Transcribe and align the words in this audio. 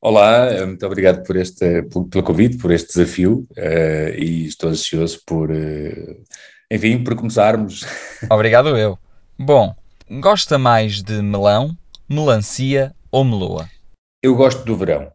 Olá, 0.00 0.52
eh, 0.52 0.66
muito 0.66 0.84
obrigado 0.84 1.22
por 1.24 1.36
este, 1.36 1.82
por, 1.84 2.06
pelo 2.06 2.22
convite, 2.22 2.58
por 2.58 2.70
este 2.70 2.88
desafio 2.88 3.46
uh, 3.56 4.14
e 4.16 4.46
estou 4.46 4.68
ansioso 4.68 5.20
por, 5.26 5.50
uh, 5.50 6.24
enfim, 6.70 7.02
por 7.02 7.16
começarmos. 7.16 7.84
Obrigado 8.30 8.76
eu. 8.76 8.98
Bom, 9.38 9.74
gosta 10.20 10.58
mais 10.58 11.02
de 11.02 11.22
melão, 11.22 11.76
melancia 12.08 12.94
ou 13.10 13.24
meloa? 13.24 13.68
Eu 14.22 14.34
gosto 14.34 14.64
do 14.64 14.76
verão 14.76 15.10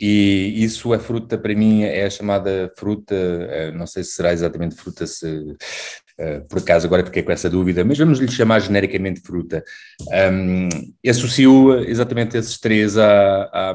e 0.00 0.54
isso 0.56 0.92
é 0.92 0.98
fruta, 0.98 1.38
para 1.38 1.54
mim, 1.54 1.84
é 1.84 2.04
a 2.04 2.10
chamada 2.10 2.70
fruta, 2.76 3.72
não 3.72 3.86
sei 3.86 4.04
se 4.04 4.10
será 4.10 4.32
exatamente 4.32 4.74
fruta, 4.74 5.06
se 5.06 5.56
por 6.48 6.58
acaso 6.58 6.86
agora 6.86 7.04
fiquei 7.04 7.22
com 7.22 7.32
essa 7.32 7.50
dúvida, 7.50 7.84
mas 7.84 7.98
vamos 7.98 8.18
lhe 8.18 8.30
chamar 8.30 8.60
genericamente 8.60 9.20
fruta. 9.20 9.62
Um, 10.32 10.68
associo 11.08 11.78
exatamente 11.80 12.36
esses 12.36 12.58
três 12.58 12.96
a, 12.96 13.42
a, 13.52 13.74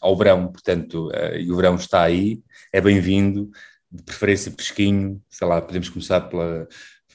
ao 0.00 0.16
verão, 0.16 0.48
portanto, 0.48 1.08
uh, 1.08 1.36
e 1.36 1.52
o 1.52 1.56
verão 1.56 1.74
está 1.74 2.02
aí, 2.02 2.40
é 2.72 2.80
bem-vindo, 2.80 3.50
de 3.90 4.02
preferência 4.02 4.50
fresquinho, 4.50 5.20
sei 5.28 5.46
lá, 5.46 5.60
podemos 5.60 5.88
começar 5.88 6.22
pela, 6.22 6.66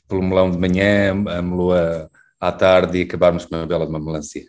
pelo 0.08 0.22
melão 0.22 0.52
de 0.52 0.58
manhã, 0.58 1.12
a 1.28 1.42
meloa 1.42 2.10
à 2.40 2.52
tarde 2.52 3.00
e 3.00 3.02
acabarmos 3.02 3.46
com 3.46 3.56
uma 3.56 3.66
bela 3.66 3.86
de 3.86 3.92
uma 3.92 4.00
melancia. 4.00 4.46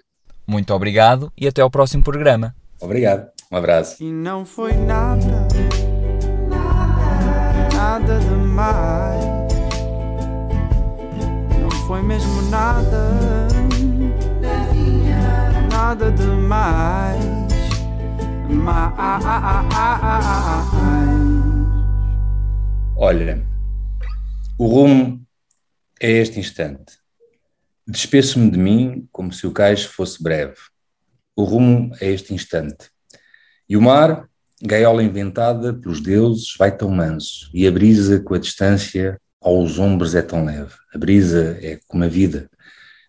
Muito 0.47 0.75
obrigado 0.75 1.33
e 1.37 1.47
até 1.47 1.63
ao 1.63 1.71
próximo 1.71 2.05
programa. 2.05 2.55
Obrigado, 2.81 3.31
um 3.51 3.57
abraço. 3.57 4.03
E 4.03 4.11
não 4.11 4.45
foi 4.45 4.73
nada, 4.75 5.47
nada, 6.51 7.75
nada 7.75 8.19
demais 8.19 9.42
foi 12.03 12.09
mesmo 12.09 12.43
nada, 12.51 13.49
nada 15.71 16.11
demais. 16.11 17.23
Mais. 18.51 18.93
Olha, 22.97 23.47
o 24.59 24.67
rumo 24.67 25.25
é 26.01 26.11
este 26.11 26.41
instante. 26.41 26.99
Despeço-me 27.87 28.51
de 28.51 28.59
mim 28.59 29.09
como 29.11 29.33
se 29.33 29.47
o 29.47 29.53
cais 29.53 29.85
fosse 29.85 30.23
breve. 30.23 30.57
O 31.37 31.45
rumo 31.45 31.95
é 32.01 32.11
este 32.11 32.35
instante. 32.35 32.91
E 33.69 33.77
o 33.77 33.83
mar, 33.83 34.29
gaiola 34.63 35.03
inventada 35.03 35.73
pelos 35.73 36.01
deuses, 36.01 36.55
vai 36.59 36.77
tão 36.77 36.91
manso, 36.91 37.51
e 37.55 37.67
a 37.67 37.73
brisa 37.73 38.21
com 38.21 38.35
a 38.35 38.39
distância 38.39 39.19
aos 39.43 39.79
ombros 39.79 40.15
é 40.15 40.23
tão 40.23 40.45
leve. 40.45 40.73
A 40.95 40.99
brisa 40.99 41.59
é 41.61 41.79
como 41.87 42.05
a 42.05 42.09
vida, 42.09 42.51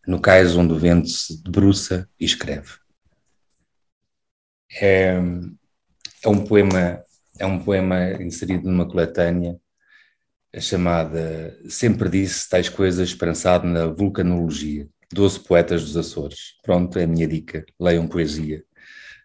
no 0.08 0.20
cais 0.20 0.56
onde 0.56 0.74
o 0.74 0.80
vento 0.80 1.08
se 1.08 1.42
debruça 1.42 2.10
e 2.20 2.26
escreve. 2.26 2.72
É, 4.82 5.16
é 6.24 6.28
um 6.28 6.44
poema 6.44 7.04
é 7.40 7.46
um 7.46 7.60
poema 7.60 8.12
inserido 8.22 8.70
numa 8.70 8.88
coletânea 8.88 9.60
chamada 10.60 11.58
Sempre 11.68 12.10
Disse 12.10 12.48
Tais 12.48 12.70
Coisas 12.70 13.10
Esperançado 13.10 13.68
na 13.68 13.88
Vulcanologia, 13.88 14.88
Doze 15.12 15.40
Poetas 15.40 15.84
dos 15.84 15.98
Açores. 15.98 16.60
Pronto, 16.62 16.98
é 17.00 17.04
a 17.04 17.08
minha 17.08 17.28
dica. 17.28 17.66
Leiam 17.80 18.08
poesia, 18.08 18.64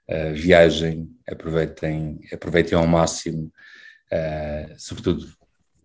uh, 0.08 0.34
viajem, 0.34 1.08
aproveitem, 1.26 2.18
aproveitem 2.32 2.78
ao 2.78 2.86
máximo, 2.86 3.52
uh, 4.10 4.74
sobretudo 4.78 5.37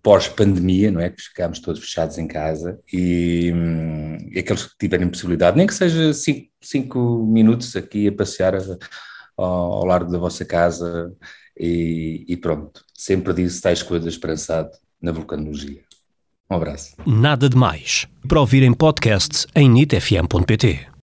pós-pandemia, 0.03 0.91
não 0.91 0.99
é? 0.99 1.09
Que 1.09 1.21
ficámos 1.21 1.59
todos 1.59 1.79
fechados 1.79 2.17
em 2.17 2.27
casa 2.27 2.77
e, 2.91 3.51
aqueles 4.37 4.65
que 4.65 4.77
tiverem 4.77 5.07
possibilidade, 5.07 5.57
nem 5.57 5.65
que 5.65 5.73
seja 5.73 6.13
cinco, 6.13 6.49
cinco 6.61 7.25
minutos 7.25 7.75
aqui 7.75 8.09
a 8.09 8.11
passear 8.11 8.53
ao, 9.37 9.45
ao 9.45 9.85
largo 9.85 10.11
da 10.11 10.19
vossa 10.19 10.43
casa 10.43 11.11
e, 11.57 12.25
e 12.27 12.37
pronto, 12.37 12.83
sempre 12.93 13.33
disse 13.33 13.61
tais 13.61 13.81
coisas 13.81 14.13
esperançado 14.13 14.69
na 15.01 15.11
vulcanologia. 15.11 15.81
Um 16.49 16.57
abraço. 16.57 16.95
Nada 17.07 17.49
de 17.49 17.55
mais. 17.55 18.05
Para 18.27 18.41
ouvir 18.41 18.61
em 18.61 18.73
podcast 18.73 19.47
em 19.55 19.69
nitfm.pt. 19.69 20.92